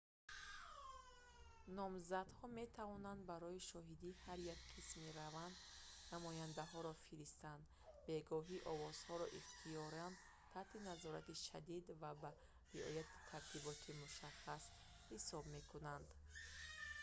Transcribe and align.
номзадҳо 1.77 2.45
метавонанд 2.61 3.21
барои 3.31 3.65
шоҳидии 3.71 4.19
ҳар 4.25 4.39
як 4.53 4.59
қисми 4.75 5.09
раванд 5.19 5.57
намояндаҳоро 6.13 6.91
фиристанд 7.05 7.61
бегоҳӣ 8.07 8.57
овозҳоро 8.73 9.25
ихтиёриён 9.39 10.13
таҳти 10.53 10.77
назорати 10.89 11.41
шадид 11.47 11.85
ва 12.01 12.11
бо 12.21 12.29
риояи 12.75 13.09
тартиботи 13.31 13.89
мушаххас 14.03 14.63
ҳисоб 15.11 15.43
мекунанд 15.57 16.07